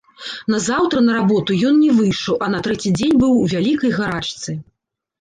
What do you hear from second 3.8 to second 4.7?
гарачцы.